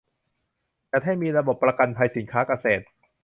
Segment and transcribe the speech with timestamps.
[0.91, 2.83] จัดให้มีระบบประกันภัยสินค้าเกษตร